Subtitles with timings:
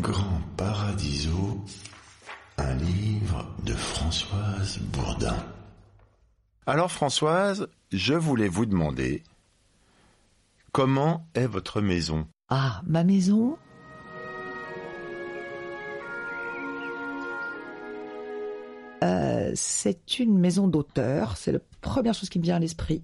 [0.00, 1.62] Grand Paradiso,
[2.56, 5.36] un livre de Françoise Bourdin.
[6.66, 9.22] Alors Françoise, je voulais vous demander,
[10.72, 12.26] comment est votre maison?
[12.48, 13.58] Ah, ma maison?
[19.04, 21.36] Euh, c'est une maison d'auteur.
[21.36, 23.02] C'est la première chose qui me vient à l'esprit.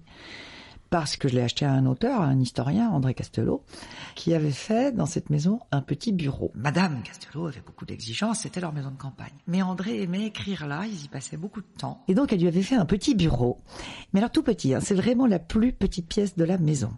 [0.89, 3.63] Parce que je l'ai acheté à un auteur, à un historien, André Castelot,
[4.15, 6.51] qui avait fait dans cette maison un petit bureau.
[6.55, 9.33] Madame Castelot avait beaucoup d'exigences, c'était leur maison de campagne.
[9.47, 12.03] Mais André aimait écrire là, ils y passaient beaucoup de temps.
[12.07, 13.59] Et donc elle lui avait fait un petit bureau.
[14.13, 16.91] Mais alors tout petit, hein, c'est vraiment la plus petite pièce de la maison.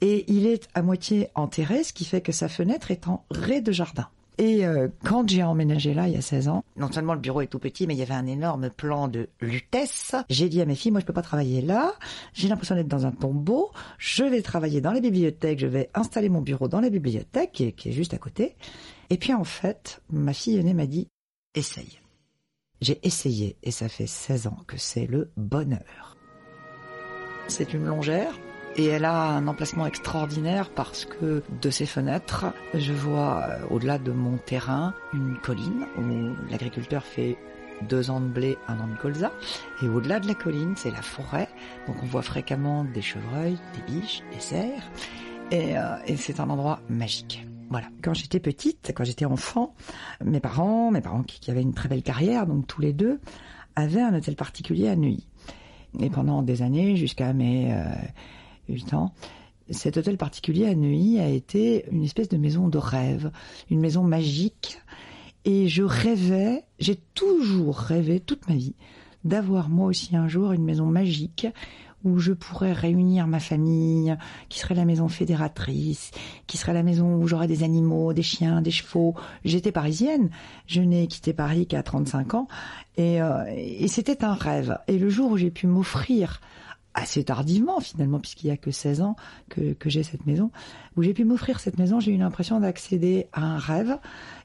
[0.00, 4.08] Et il est à moitié enterré, ce qui fait que sa fenêtre est en rez-de-jardin.
[4.38, 7.40] Et euh, quand j'ai emménagé là il y a 16 ans, non seulement le bureau
[7.40, 10.14] est tout petit, mais il y avait un énorme plan de lutèce.
[10.28, 11.92] J'ai dit à mes filles, moi je peux pas travailler là,
[12.32, 16.28] j'ai l'impression d'être dans un tombeau, je vais travailler dans la bibliothèque, je vais installer
[16.28, 18.56] mon bureau dans la bibliothèque qui est, qui est juste à côté.
[19.10, 21.08] Et puis en fait, ma fille aînée m'a dit,
[21.54, 22.00] essaye.
[22.80, 26.16] J'ai essayé et ça fait 16 ans que c'est le bonheur.
[27.46, 28.32] C'est une longère,
[28.76, 33.98] et elle a un emplacement extraordinaire parce que de ses fenêtres, je vois euh, au-delà
[33.98, 37.36] de mon terrain une colline où l'agriculteur fait
[37.82, 39.32] deux ans de blé, un an de colza.
[39.82, 41.48] Et au-delà de la colline, c'est la forêt.
[41.86, 44.90] Donc on voit fréquemment des chevreuils, des biches, des cerfs.
[45.50, 47.46] Et, euh, et c'est un endroit magique.
[47.70, 47.86] Voilà.
[48.02, 49.74] Quand j'étais petite, quand j'étais enfant,
[50.24, 53.20] mes parents, mes parents qui, qui avaient une très belle carrière, donc tous les deux,
[53.76, 55.26] avaient un hôtel particulier à Neuilly.
[56.00, 57.84] Et pendant des années, jusqu'à mes euh,
[58.68, 59.12] 8 ans,
[59.70, 63.30] cet hôtel particulier à Neuilly a été une espèce de maison de rêve,
[63.70, 64.78] une maison magique.
[65.46, 68.74] Et je rêvais, j'ai toujours rêvé toute ma vie,
[69.24, 71.46] d'avoir moi aussi un jour une maison magique
[72.02, 74.14] où je pourrais réunir ma famille,
[74.50, 76.10] qui serait la maison fédératrice,
[76.46, 79.14] qui serait la maison où j'aurais des animaux, des chiens, des chevaux.
[79.44, 80.28] J'étais parisienne,
[80.66, 82.48] je n'ai quitté Paris qu'à 35 ans,
[82.98, 84.78] et, euh, et c'était un rêve.
[84.86, 86.42] Et le jour où j'ai pu m'offrir
[86.94, 89.16] assez tardivement finalement, puisqu'il y a que 16 ans
[89.48, 90.50] que, que j'ai cette maison,
[90.96, 93.98] où j'ai pu m'offrir cette maison, j'ai eu l'impression d'accéder à un rêve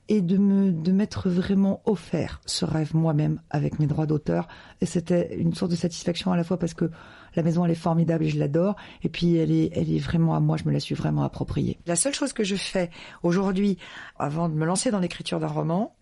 [0.07, 4.47] et de me de m'être vraiment offert ce rêve moi-même avec mes droits d'auteur.
[4.81, 6.89] Et c'était une sorte de satisfaction à la fois parce que
[7.35, 10.35] la maison elle est formidable et je l'adore, et puis elle est elle est vraiment
[10.35, 11.77] à moi, je me la suis vraiment appropriée.
[11.85, 12.89] La seule chose que je fais
[13.21, 13.77] aujourd'hui,
[14.17, 15.95] avant de me lancer dans l'écriture d'un roman,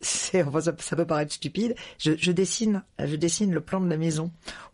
[0.00, 1.74] c'est ça, peut paraître stupide.
[1.98, 4.30] Je, je, dessine, je dessine le plan de la maison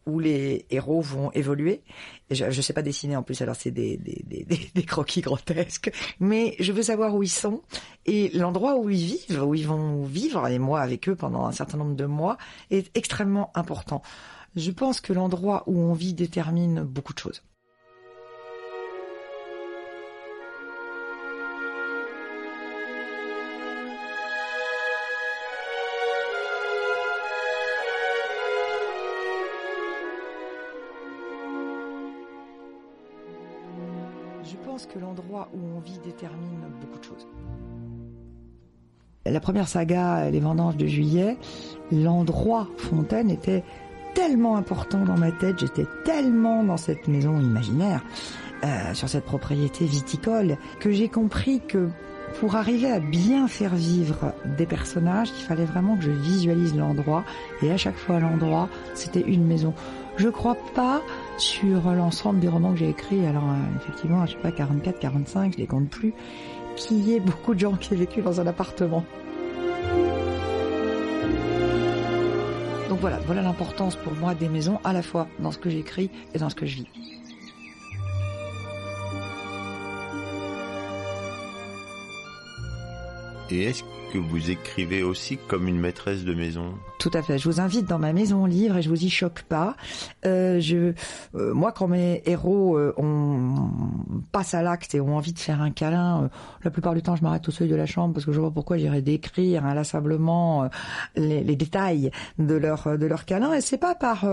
[0.06, 1.82] où les héros vont évoluer.
[2.30, 5.90] Je, je sais pas dessiner en plus, alors c'est des, des, des, des, croquis grotesques,
[6.20, 7.62] mais je veux savoir où ils sont
[8.04, 11.52] et l'endroit où ils vivent, où ils vont vivre et moi avec eux pendant un
[11.52, 12.36] certain nombre de mois
[12.70, 14.02] est extrêmement important.
[14.56, 17.42] Je pense que l'endroit où on vit détermine beaucoup de choses.
[35.76, 37.26] On vit détermine beaucoup de choses.
[39.26, 41.38] La première saga, Les Vendanges de Juillet,
[41.91, 43.64] l'endroit Fontaine était
[44.14, 48.03] tellement important dans ma tête, j'étais tellement dans cette maison imaginaire,
[48.64, 51.88] euh, sur cette propriété viticole, que j'ai compris que
[52.41, 57.24] pour arriver à bien faire vivre des personnages, il fallait vraiment que je visualise l'endroit,
[57.62, 59.72] et à chaque fois l'endroit, c'était une maison.
[60.16, 61.03] Je crois pas
[61.39, 65.55] sur l'ensemble des romans que j'ai écrits, alors euh, effectivement, je sais pas, 44, 45,
[65.55, 66.12] je les compte plus,
[66.77, 69.05] qu'il y ait beaucoup de gens qui aient vécu dans un appartement.
[72.89, 76.11] Donc voilà, voilà l'importance pour moi des maisons, à la fois dans ce que j'écris
[76.34, 76.89] et dans ce que je vis.
[83.54, 86.75] Et est-ce que vous écrivez aussi comme une maîtresse de maison?
[86.98, 87.38] Tout à fait.
[87.38, 89.76] Je vous invite dans ma maison livre et je vous y choque pas.
[90.26, 90.92] Euh, je,
[91.37, 93.54] euh, moi, quand mes héros euh, on
[94.32, 96.28] passe à l'acte et ont envie de faire un câlin, euh,
[96.65, 98.51] la plupart du temps, je m'arrête au seuil de la chambre parce que je vois
[98.51, 100.68] pourquoi j'irais décrire inlassablement
[101.15, 102.10] les, détails
[102.41, 103.53] de leur de leur câlin.
[103.53, 104.27] Et c'est pas par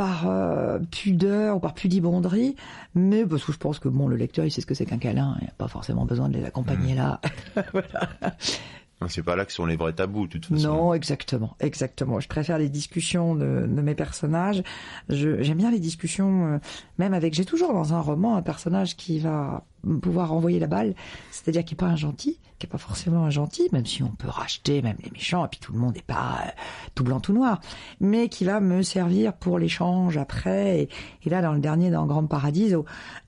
[0.00, 2.56] par euh, pudeur ou par pudibonderie,
[2.94, 4.96] mais parce que je pense que bon, le lecteur il sait ce que c'est qu'un
[4.96, 6.96] câlin, il n'y a pas forcément besoin de les accompagner mmh.
[6.96, 7.20] là.
[7.74, 8.08] voilà.
[9.08, 10.68] C'est pas là que sont les vrais tabous, de toute façon.
[10.68, 12.18] Non, exactement, exactement.
[12.18, 14.62] Je préfère les discussions de, de mes personnages.
[15.10, 16.58] J'aime bien les discussions, euh,
[16.96, 17.34] même avec.
[17.34, 19.66] J'ai toujours dans un roman un personnage qui va
[20.02, 20.94] pouvoir envoyer la balle,
[21.30, 24.10] c'est-à-dire qui est pas un gentil, qui est pas forcément un gentil, même si on
[24.10, 26.50] peut racheter même les méchants, et puis tout le monde n'est pas euh,
[26.94, 27.60] tout blanc tout noir,
[28.00, 30.88] mais qui va me servir pour l'échange après.
[31.24, 32.84] Et, là, dans le dernier, dans Grand Paradiso,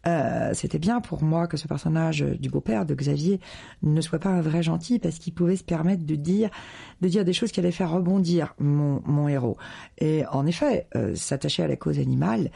[0.07, 3.41] euh, c'était bien pour moi que ce personnage du beau-père de Xavier
[3.83, 6.51] ne soit pas un vrai gentil, parce qu'il pouvait se permettre de dire
[7.03, 9.59] de dire des choses qui allaient faire rebondir mon, mon héros.
[9.99, 12.51] Et en effet, euh, s'attacher à la cause animale,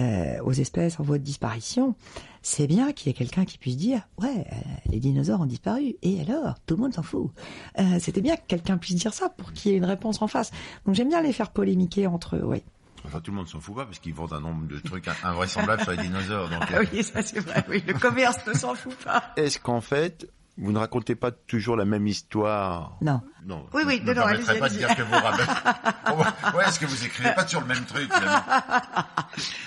[0.00, 1.94] euh, aux espèces en voie de disparition,
[2.42, 4.56] c'est bien qu'il y ait quelqu'un qui puisse dire ouais euh,
[4.86, 7.30] les dinosaures ont disparu et alors tout le monde s'en fout.
[7.78, 10.26] Euh, C'était bien que quelqu'un puisse dire ça pour qu'il y ait une réponse en
[10.28, 10.50] face.
[10.86, 12.42] Donc j'aime bien les faire polémiquer entre eux.
[12.44, 12.62] Oui.
[13.04, 15.82] Enfin, tout le monde s'en fout pas parce qu'ils vendent un nombre de trucs invraisemblables
[15.82, 16.48] sur les dinosaures.
[16.48, 17.64] Donc, ah oui, ça c'est vrai.
[17.68, 19.32] Oui, le commerce ne s'en fout pas.
[19.36, 22.96] Est-ce qu'en fait, vous ne racontez pas toujours la même histoire?
[23.00, 23.20] Non.
[23.44, 23.66] Non.
[23.74, 26.56] Oui, oui, me non, allez-y, pas de dire que vous racontez.
[26.56, 28.08] ouais, est-ce que vous écrivez pas toujours le même truc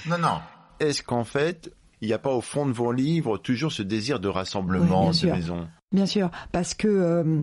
[0.08, 0.40] Non, non.
[0.80, 4.20] Est-ce qu'en fait, il n'y a pas au fond de vos livres toujours ce désir
[4.20, 5.34] de rassemblement de sûr.
[5.36, 7.42] maison Bien sûr, parce que euh,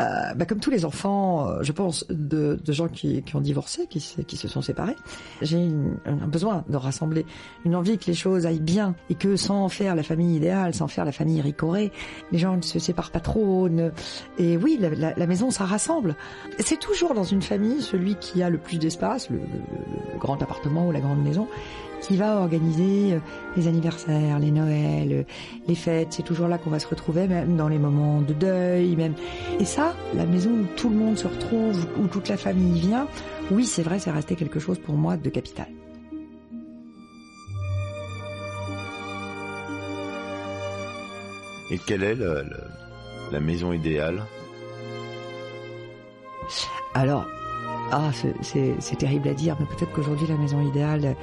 [0.00, 3.40] euh, bah, comme tous les enfants, euh, je pense, de, de gens qui, qui ont
[3.40, 4.96] divorcé, qui, se- qui se sont séparés,
[5.42, 5.68] j'ai
[6.06, 7.26] un besoin de rassembler,
[7.64, 10.88] une envie que les choses aillent bien et que sans faire la famille idéale, sans
[10.88, 11.92] faire la famille ricorée,
[12.32, 13.68] les gens ne se séparent pas trop.
[13.68, 13.90] Ne...
[14.38, 16.16] Et oui, la, la- la maison, ça rassemble.
[16.58, 19.44] C'est toujours dans une famille celui qui a le plus d'espace, le, le-
[20.14, 21.46] le grand appartement ou la grande maison,
[22.02, 23.18] qui va organiser euh,
[23.56, 25.22] les anniversaires, les Noëls, euh,
[25.68, 26.08] les fêtes.
[26.10, 29.14] C'est toujours là qu'on va se retrouver, même dans les moments de deuil, même.
[29.60, 33.06] Et ça, la maison où tout le monde se retrouve, où toute la famille vient,
[33.50, 35.68] oui, c'est vrai, c'est resté quelque chose pour moi de capital.
[41.70, 42.64] Et quelle est le- le-
[43.32, 44.22] la maison idéale?
[46.94, 47.24] Alors,
[47.92, 48.10] ah,
[48.42, 51.16] c'est terrible à dire, mais peut-être qu'aujourd'hui la maison idéale,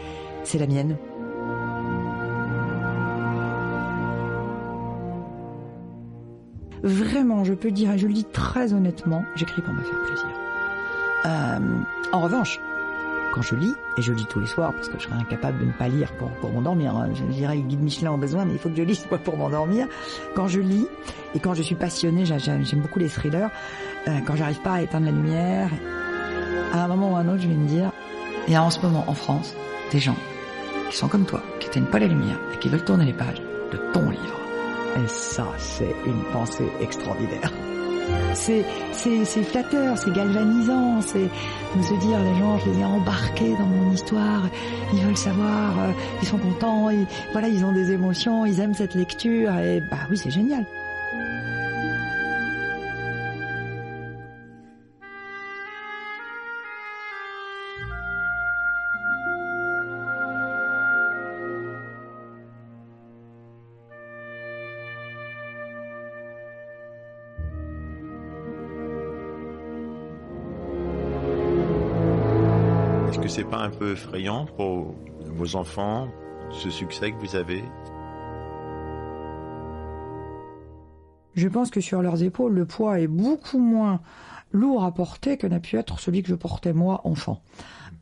[0.44, 0.98] c'est la mienne.
[6.82, 10.28] Vraiment, je peux dire, et je le dis très honnêtement, j'écris pour me faire plaisir.
[11.26, 11.60] Euh,
[12.14, 12.58] en revanche,
[13.36, 15.66] quand je lis, et je lis tous les soirs parce que je serais incapable de
[15.66, 18.60] ne pas lire pour, m'endormir, hein, je dirais le guide Michelin au besoin, mais il
[18.60, 19.88] faut que je lise pour m'endormir.
[20.36, 20.88] Quand je lis,
[21.36, 23.50] et quand je suis passionnée, j'a- j'aime beaucoup les thrillers,
[24.08, 25.70] euh, quand j'arrive pas à éteindre la lumière,
[26.74, 27.92] à un moment ou à un autre, je vais me dire,
[28.48, 29.54] il en ce moment en France
[29.92, 30.16] des gens
[30.90, 33.42] qui sont comme toi, qui éteignent pas la lumière et qui veulent tourner les pages
[33.72, 34.40] de ton livre.
[34.98, 37.52] Et ça, c'est une pensée extraordinaire.
[38.34, 41.30] C'est, c'est, c'est flatteur, c'est galvanisant, c'est
[41.78, 44.50] de se dire les gens, je les ai embarqués dans mon histoire,
[44.94, 45.92] ils veulent savoir, euh,
[46.22, 49.98] ils sont contents, ils, voilà, ils ont des émotions, ils aiment cette lecture et bah
[50.10, 50.66] oui, c'est génial.
[73.40, 74.96] C'est pas un peu effrayant pour
[75.28, 76.10] vos enfants,
[76.52, 77.64] ce succès que vous avez?
[81.36, 84.02] Je pense que sur leurs épaules, le poids est beaucoup moins
[84.52, 87.42] lourd à porter que n'a pu être celui que je portais moi enfant.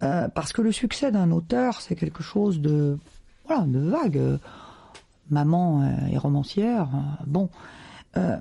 [0.01, 2.97] Euh, parce que le succès d'un auteur, c'est quelque chose de
[3.45, 4.17] voilà, de vague.
[4.17, 4.37] Euh,
[5.29, 6.87] Maman euh, est romancière.
[7.27, 7.49] bon,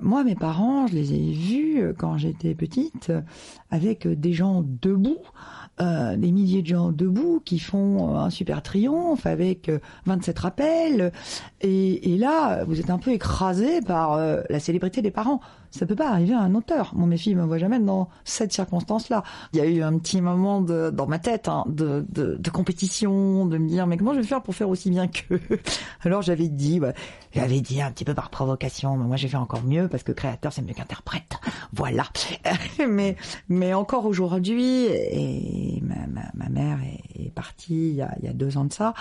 [0.01, 3.13] moi, mes parents, je les ai vus quand j'étais petite
[3.71, 5.19] avec des gens debout,
[5.81, 10.39] euh, des milliers de gens debout qui font euh, un super triomphe avec euh, 27
[10.39, 11.13] rappels.
[11.61, 15.41] Et, là, vous êtes un peu écrasé par euh, la célébrité des parents.
[15.71, 16.93] Ça peut pas arriver à un auteur.
[16.95, 19.23] Mon mes filles me voient jamais dans cette circonstance-là.
[19.53, 22.51] Il y a eu un petit moment de, dans ma tête hein, de, de, de
[22.51, 25.41] compétition, de me dire mais comment je vais faire pour faire aussi bien qu'eux
[26.03, 26.93] Alors j'avais dit, bah,
[27.33, 30.13] j'avais dit un petit peu par provocation, mais moi j'ai fait encore mieux parce que
[30.13, 31.39] créateur c'est mieux qu'interprète.
[31.73, 32.05] Voilà.
[32.89, 33.17] mais
[33.49, 38.27] mais encore aujourd'hui, et ma, ma, ma mère est, est partie il y, a, il
[38.27, 38.95] y a deux ans de ça.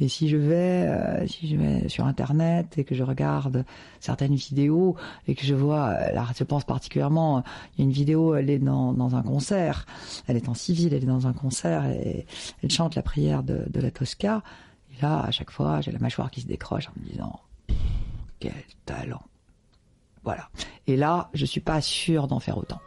[0.00, 3.64] Et si je vais, euh, si je vais sur internet et que je regarde
[4.00, 4.96] certaines vidéos
[5.26, 5.96] et que je vois,
[6.36, 7.42] je pense particulièrement,
[7.74, 9.86] il y a une vidéo, elle est dans, un concert,
[10.26, 12.26] elle est en civil, elle est dans un concert et
[12.62, 14.42] elle chante la prière de, la Tosca.
[14.92, 17.40] Et là, à chaque fois, j'ai la mâchoire qui se décroche en me disant,
[18.38, 18.52] quel
[18.84, 19.22] talent.
[20.24, 20.48] Voilà.
[20.86, 22.80] Et là, je suis pas sûre d'en faire autant.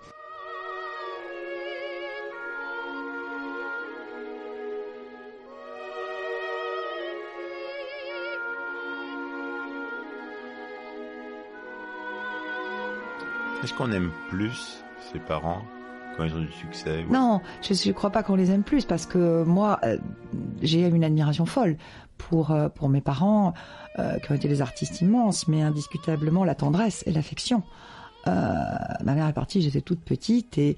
[13.64, 15.62] Est-ce qu'on aime plus ses parents
[16.18, 19.06] quand ils ont du succès Non, je ne crois pas qu'on les aime plus parce
[19.06, 19.98] que moi, euh,
[20.64, 21.78] j'ai une admiration folle
[22.18, 23.54] pour, euh, pour mes parents
[24.00, 27.62] euh, qui ont été des artistes immenses, mais indiscutablement la tendresse et l'affection.
[28.26, 30.76] ma mère est partie, j'étais toute petite et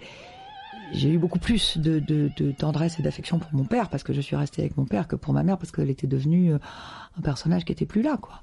[0.92, 4.12] j'ai eu beaucoup plus de, de, de tendresse et d'affection pour mon père parce que
[4.12, 7.22] je suis restée avec mon père que pour ma mère parce qu'elle était devenue un
[7.22, 8.42] personnage qui était plus là, quoi.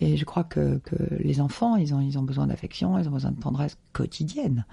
[0.00, 3.12] Et je crois que, que les enfants, ils ont, ils ont besoin d'affection, ils ont
[3.12, 4.64] besoin de tendresse quotidienne.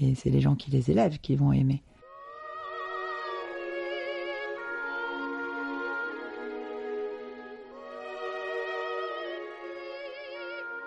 [0.00, 1.82] Et c'est les gens qui les élèvent qui vont aimer.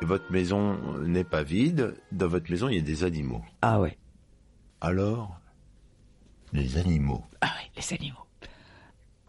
[0.02, 1.96] Votre maison n'est pas vide.
[2.12, 3.42] Dans votre maison, il y a des animaux.
[3.62, 3.98] Ah ouais.
[4.82, 5.40] Alors,
[6.52, 7.24] les animaux.
[7.42, 8.18] Ah ouais, les animaux.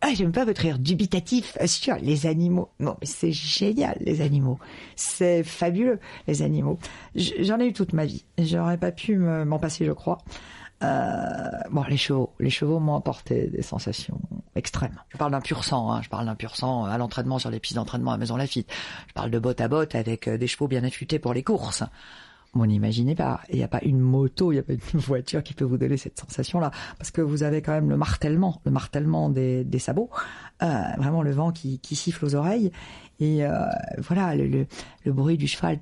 [0.07, 2.69] Ah, j'aime pas votre rire dubitatif sur les animaux.
[2.79, 4.59] Non, mais c'est génial, les animaux.
[4.97, 6.79] C'est fabuleux, les animaux.
[7.15, 8.27] J'en ai eu toute ma vie.
[8.37, 10.19] J'aurais pas pu m'en passer, je crois.
[10.83, 14.21] Euh, bon, les chevaux, les chevaux m'ont apporté des sensations
[14.55, 15.01] extrêmes.
[15.09, 16.03] Je parle d'un pur sang, hein.
[16.03, 18.71] je parle d'un pur sang à l'entraînement sur les pistes d'entraînement à Maison Lafitte.
[19.09, 21.83] Je parle de botte à botte avec euh, des chevaux bien affûtés pour les courses.
[22.55, 25.43] Bon, n'imaginez pas, il n'y a pas une moto, il n'y a pas une voiture
[25.43, 28.71] qui peut vous donner cette sensation-là, parce que vous avez quand même le martèlement, le
[28.71, 30.11] martèlement des, des sabots,
[30.63, 32.71] euh, vraiment le vent qui, qui, siffle aux oreilles,
[33.21, 33.51] et euh,
[33.99, 34.67] voilà le, le,
[35.05, 35.79] le, bruit du cheval,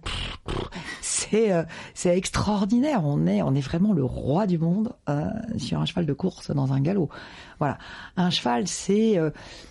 [1.00, 1.62] c'est euh,
[1.94, 3.02] c'est extraordinaire.
[3.04, 5.24] On est on est vraiment le roi du monde euh,
[5.56, 7.08] sur un cheval de course dans un galop.
[7.58, 7.78] Voilà,
[8.16, 9.30] un cheval, c'est euh,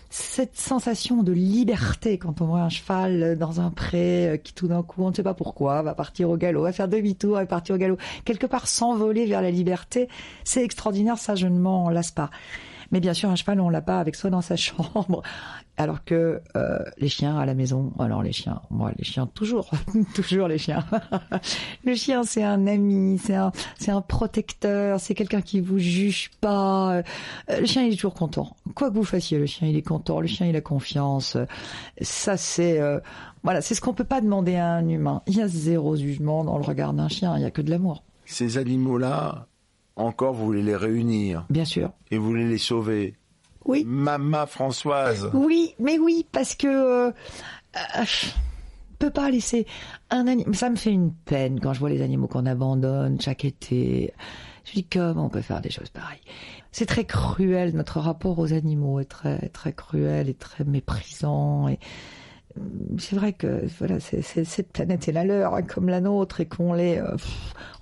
[0.09, 4.67] cette sensation de liberté quand on voit un cheval dans un pré euh, qui tout
[4.67, 7.45] d'un coup, on ne sait pas pourquoi, va partir au galop, va faire demi-tour, va
[7.45, 10.09] partir au galop, quelque part s'envoler vers la liberté,
[10.43, 12.29] c'est extraordinaire, ça je ne m'en lasse pas.
[12.91, 15.23] Mais bien sûr, un cheval, on l'a pas avec soi dans sa chambre.
[15.77, 19.71] Alors que euh, les chiens à la maison, alors les chiens, moi les chiens toujours,
[20.13, 20.85] toujours les chiens.
[21.85, 26.29] le chien c'est un ami, c'est un, c'est un protecteur, c'est quelqu'un qui vous juge
[26.41, 26.97] pas.
[26.97, 27.03] Euh,
[27.61, 28.55] le chien il est toujours content.
[28.75, 31.37] Quoi que vous fassiez, le chien il est content, le chien il a confiance.
[32.01, 32.99] Ça c'est euh,
[33.43, 35.23] voilà, c'est ce qu'on peut pas demander à un humain.
[35.25, 37.71] Il y a zéro jugement dans le regard d'un chien, il y a que de
[37.71, 38.03] l'amour.
[38.25, 39.47] Ces animaux là,
[39.95, 41.45] encore vous voulez les réunir.
[41.49, 41.91] Bien sûr.
[42.09, 43.15] Et vous voulez les sauver.
[43.65, 43.83] Oui.
[43.85, 45.29] Mama Françoise.
[45.33, 47.11] Oui, mais oui, parce que euh,
[47.75, 48.05] euh
[49.01, 49.65] peut pas laisser
[50.11, 50.55] un animal.
[50.55, 54.13] Ça me fait une peine quand je vois les animaux qu'on abandonne chaque été.
[54.63, 56.21] Je dis comment on peut faire des choses pareilles?
[56.71, 57.73] C'est très cruel.
[57.75, 61.79] Notre rapport aux animaux est très très cruel et très méprisant et
[62.97, 66.73] c'est vrai que voilà, cette planète est la leur, hein, comme la nôtre, et qu'on
[66.73, 67.15] les, euh,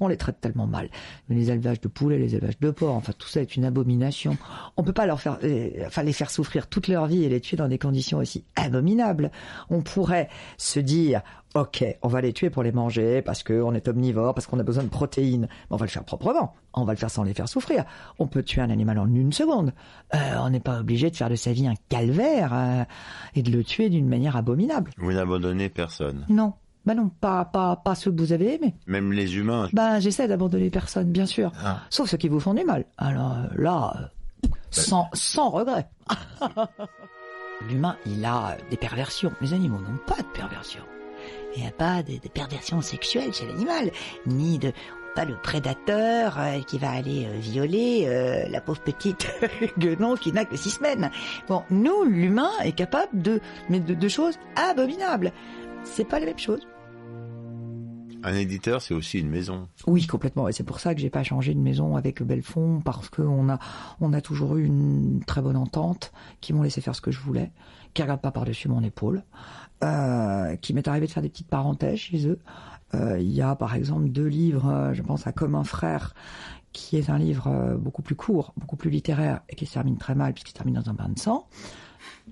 [0.08, 0.90] les traite tellement mal.
[1.30, 4.38] les élevages de poulets, les élevages de porcs, enfin tout ça est une abomination.
[4.78, 7.42] On peut pas leur faire, euh, enfin les faire souffrir toute leur vie et les
[7.42, 9.32] tuer dans des conditions aussi abominables.
[9.70, 11.22] On pourrait se dire,
[11.56, 14.64] ok, on va les tuer pour les manger parce qu'on est omnivore, parce qu'on a
[14.64, 15.48] besoin de protéines.
[15.50, 16.54] Mais on va le faire proprement.
[16.74, 17.86] On va le faire sans les faire souffrir.
[18.20, 19.74] On peut tuer un animal en une seconde.
[20.14, 22.84] Euh, on n'est pas obligé de faire de sa vie un calvaire euh,
[23.36, 24.92] et de le tuer d'une manière abominable.
[24.98, 26.26] Vous n'abandonnez personne.
[26.30, 26.54] Non.
[26.86, 28.74] Bah non, pas, pas, pas ceux que vous avez aimés.
[28.88, 29.68] Même les humains.
[29.74, 31.52] Bah j'essaie d'abandonner personne, bien sûr.
[31.64, 31.82] Ah.
[31.90, 32.86] Sauf ceux qui vous font du mal.
[32.98, 34.12] Alors euh, là,
[34.44, 34.50] bah.
[34.72, 35.88] sans, sans regret.
[37.70, 39.34] L'humain, il a des perversions.
[39.42, 40.86] Les animaux n'ont pas de perversions.
[41.56, 43.92] Il n'y a pas de, perversion sexuelle chez l'animal,
[44.26, 44.72] ni de
[45.16, 49.28] pas le prédateur euh, qui va aller euh, violer euh, la pauvre petite
[49.80, 51.10] guenon qui n'a que six semaines.
[51.48, 55.34] Bon, nous, l'humain est capable de, mais de, choses abominables.
[55.84, 56.68] C'est pas la même chose.
[58.22, 59.68] Un éditeur, c'est aussi une maison.
[59.88, 60.48] Oui, complètement.
[60.48, 63.60] Et c'est pour ça que j'ai pas changé de maison avec Belfond, parce qu'on a,
[64.02, 67.20] on a toujours eu une très bonne entente, qui m'ont laissé faire ce que je
[67.20, 67.52] voulais,
[67.94, 69.24] qui regarde pas par-dessus mon épaule.
[69.82, 72.40] Euh, qui m'est arrivé de faire des petites parenthèses chez eux.
[72.96, 76.14] Euh, il y a par exemple deux livres, euh, je pense à Comme un frère,
[76.74, 80.16] qui est un livre beaucoup plus court, beaucoup plus littéraire et qui se termine très
[80.16, 81.48] mal puisqu'il se termine dans un bain de sang.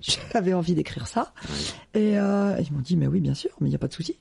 [0.00, 1.32] J'avais envie d'écrire ça
[1.94, 4.18] et ils m'ont dit mais oui bien sûr, mais il n'y a pas de souci.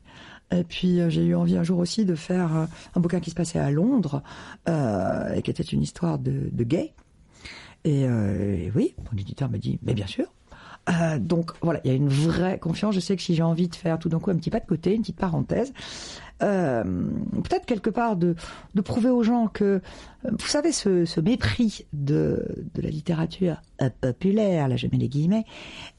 [0.52, 3.60] Et puis j'ai eu envie un jour aussi de faire un bouquin qui se passait
[3.60, 4.24] à Londres
[4.68, 6.94] et qui était une histoire de, de gay.
[7.84, 10.28] Et, et oui, mon éditeur m'a dit mais bien sûr.
[10.90, 12.96] Euh, donc voilà, il y a une vraie confiance.
[12.96, 14.66] Je sais que si j'ai envie de faire tout d'un coup un petit pas de
[14.66, 15.74] côté, une petite parenthèse,
[16.44, 16.84] euh,
[17.44, 18.36] peut-être quelque part de,
[18.76, 19.82] de prouver aux gens que, euh,
[20.24, 23.62] vous savez, ce, ce mépris de, de la littérature
[24.02, 25.46] populaire, là je mets les guillemets,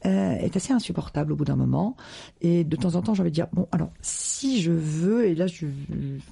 [0.05, 1.95] euh, est assez insupportable au bout d'un moment.
[2.41, 5.35] Et de temps en temps, j'ai envie de dire, bon, alors, si je veux, et
[5.35, 5.65] là je,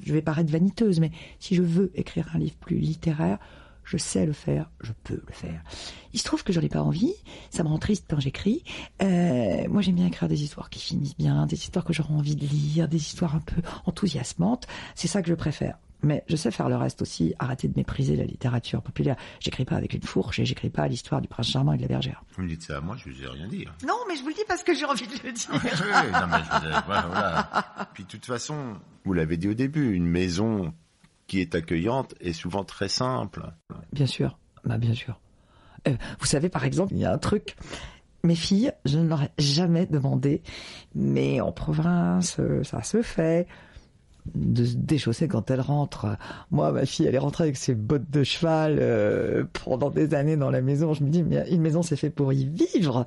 [0.03, 3.39] je vais paraître vaniteuse, mais si je veux écrire un livre plus littéraire,
[3.87, 5.61] je sais le faire, je peux le faire.
[6.13, 7.13] Il se trouve que j'en ai pas envie,
[7.49, 8.63] ça me rend triste quand j'écris.
[9.01, 12.35] Euh, moi j'aime bien écrire des histoires qui finissent bien, des histoires que j'aurai envie
[12.35, 14.67] de lire, des histoires un peu enthousiasmantes.
[14.93, 15.77] C'est ça que je préfère.
[16.03, 19.15] Mais je sais faire le reste aussi, arrêter de mépriser la littérature populaire.
[19.39, 21.87] J'écris pas avec une fourche et j'écris pas l'histoire du prince charmant et de la
[21.87, 22.23] bergère.
[22.35, 23.65] Vous me dites ça à moi, je vous ai rien dit.
[23.87, 25.49] Non, mais je vous le dis parce que j'ai envie de le dire.
[25.53, 26.81] oui, oui, non, mais je vous ai...
[26.85, 27.89] voilà.
[27.93, 28.75] Puis de toute façon,
[29.05, 30.71] vous l'avez dit au début, une maison
[31.27, 33.51] qui est accueillante est souvent très simple.
[33.91, 35.19] Bien sûr, bah bien sûr.
[35.87, 37.55] Euh, vous savez, par exemple, il y a un truc.
[38.23, 40.41] Mes filles, je ne leur ai jamais demandé,
[40.95, 43.47] mais en province, ça se fait
[44.35, 46.17] de se déchausser quand elle rentre.
[46.51, 50.37] Moi, ma fille, elle est rentrée avec ses bottes de cheval euh, pendant des années
[50.37, 50.93] dans la maison.
[50.93, 53.05] Je me dis, mais une maison, c'est fait pour y vivre.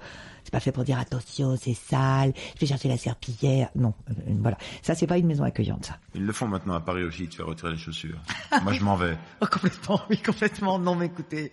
[0.51, 3.69] C'est pas fait pour dire attention, c'est sale, je vais chercher la serpillière.
[3.77, 3.95] Non,
[4.41, 4.59] voilà.
[4.83, 5.99] Ça, c'est pas une maison accueillante, ça.
[6.13, 8.19] Ils le font maintenant à Paris aussi, de faire retirer les chaussures.
[8.65, 9.17] Moi, je m'en vais.
[9.41, 10.81] Oh, complètement, oui, complètement.
[10.81, 11.53] Non, mais écoutez,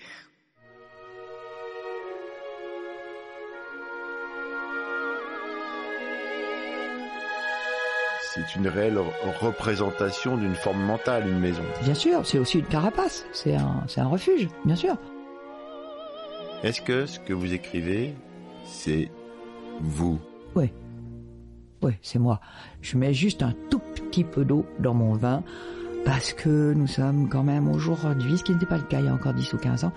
[8.34, 8.98] c'est une réelle
[9.40, 11.62] représentation d'une forme mentale, une maison.
[11.84, 14.98] Bien sûr, c'est aussi une carapace, c'est un, c'est un refuge, bien sûr.
[16.64, 18.16] Est-ce que ce que vous écrivez,
[18.68, 19.10] c'est
[19.82, 20.20] vous
[20.56, 20.72] Oui.
[21.82, 22.40] Oui, c'est moi.
[22.82, 25.44] Je mets juste un tout petit peu d'eau dans mon vin
[26.06, 29.10] parce que nous sommes quand même aujourd'hui, ce qui n'était pas le cas il y
[29.10, 29.92] a encore 10 ou 15 ans,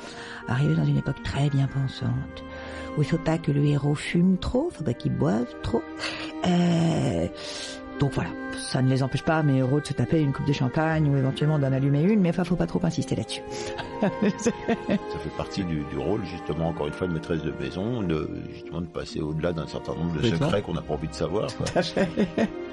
[0.49, 2.45] arrivés dans une époque très bien pensante,
[2.99, 5.83] où il faut pas que le héros fume trop, faut pas qu'il boive trop.
[6.47, 7.29] Euh,
[8.01, 10.55] donc voilà, ça ne les empêche pas, mais heureux de se taper une coupe de
[10.55, 13.43] champagne ou éventuellement d'en allumer une, mais il faut pas trop insister là-dessus.
[14.01, 18.81] ça fait partie du, rôle, justement, encore une fois, de maîtresse de maison, de, justement,
[18.81, 21.49] de passer au-delà d'un certain nombre de secrets qu'on n'a pas envie de savoir.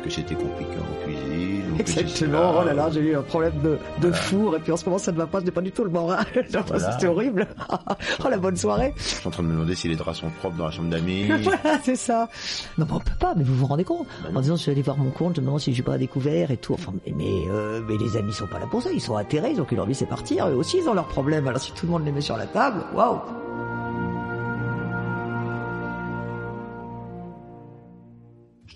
[0.04, 1.76] Que c'était compliqué en cuisine.
[1.80, 3.54] Exactement, oh là là, j'ai eu un problème
[4.02, 5.72] de, four, et puis en ce moment, ça ne va pas, je n'ai pas du
[5.72, 6.26] tout le moral.
[6.34, 7.48] C'était horrible.
[8.26, 8.94] oh, la bonne soirée.
[8.98, 10.90] Je suis en train de me demander si les draps sont propres dans la chambre
[10.90, 11.28] d'amis.
[11.44, 12.30] voilà, c'est ça.
[12.78, 14.08] Non, mais on peut pas, mais vous vous rendez compte.
[14.24, 15.84] Bah en disant, je suis allé voir mon compte, je me demande si je suis
[15.84, 16.74] pas découvert et tout.
[16.74, 19.62] Enfin, mais, euh, mais les amis sont pas là pour ça, ils sont atterrés, ils
[19.62, 20.48] ont qu'une envie, c'est partir.
[20.48, 21.48] Eux aussi, ils ont leurs problèmes.
[21.48, 23.20] Alors si tout le monde les met sur la table, waouh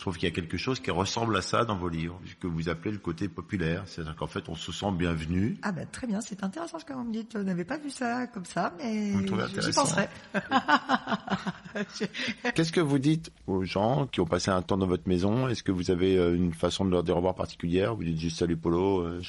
[0.01, 2.47] Je trouve qu'il y a quelque chose qui ressemble à ça dans vos livres, que
[2.47, 3.83] vous appelez le côté populaire.
[3.85, 5.57] C'est-à-dire qu'en fait, on se sent bienvenu.
[5.61, 7.33] Ah ben très bien, c'est intéressant ce que vous me dites.
[7.33, 9.13] Je n'avais pas vu ça comme ça, mais
[9.59, 10.07] j'y penserai.
[12.55, 15.47] Qu'est-ce que vous dites aux gens qui ont passé un temps dans votre maison?
[15.47, 17.93] Est-ce que vous avez euh, une façon de leur dire au revoir particulière?
[17.93, 19.21] Vous dites juste salut Polo euh,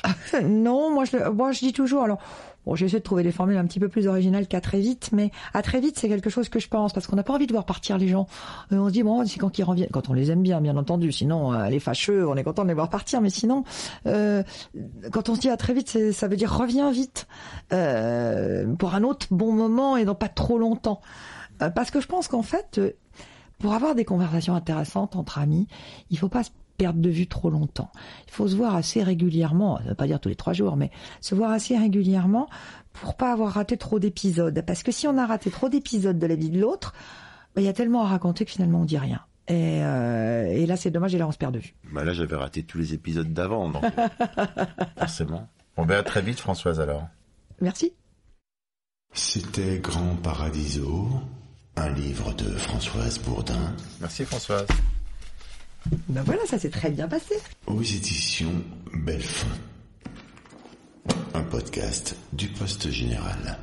[0.43, 2.05] Non, moi je, moi je dis toujours.
[2.05, 2.19] Alors
[2.67, 5.33] Bon, j'essaie de trouver des formules un petit peu plus originales qu'à très vite, mais
[5.53, 7.53] à très vite, c'est quelque chose que je pense, parce qu'on n'a pas envie de
[7.53, 8.29] voir partir les gens.
[8.70, 10.77] Euh, on se dit, bon, c'est quand ils reviennent, quand on les aime bien, bien
[10.77, 13.64] entendu, sinon, euh, les fâcheux, on est content de les voir partir, mais sinon,
[14.07, 14.42] euh,
[15.12, 17.27] quand on se dit à très vite, ça veut dire reviens vite,
[17.72, 21.01] euh, pour un autre bon moment et non pas trop longtemps.
[21.75, 22.81] Parce que je pense qu'en fait,
[23.61, 25.68] pour avoir des conversations intéressantes entre amis,
[26.11, 27.90] il faut pas se perdre de vue trop longtemps.
[28.27, 30.90] Il faut se voir assez régulièrement, ça veut pas dire tous les trois jours, mais
[31.20, 32.48] se voir assez régulièrement
[32.92, 34.61] pour pas avoir raté trop d'épisodes.
[34.66, 36.92] Parce que si on a raté trop d'épisodes de la vie de l'autre,
[37.55, 39.20] bah, il y a tellement à raconter que finalement on dit rien.
[39.53, 41.75] Et, euh, là, c'est dommage, et là, on se perd de vue.
[41.93, 43.85] Bah là, j'avais raté tous les épisodes d'avant, donc
[44.99, 45.47] forcément.
[45.77, 47.07] Bon, ben à très vite, Françoise, alors.
[47.61, 47.93] Merci.
[49.12, 51.07] C'était Grand Paradiso,
[51.77, 53.75] un livre de Françoise Bourdin.
[54.01, 54.67] Merci, Françoise.
[56.09, 57.35] Ben voilà, ça s'est très bien passé.
[57.67, 58.55] Aux éditions
[58.95, 59.49] Bellefond.
[61.35, 63.59] Un podcast du Poste Général.